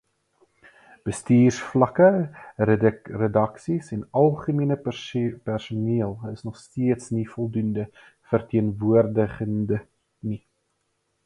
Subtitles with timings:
[1.09, 2.07] Bestuursvlakke,
[2.69, 7.87] redaksies en algemene personeel is nog steeds nie voldoende
[8.33, 9.77] verteenwoordigend
[10.33, 10.45] nie.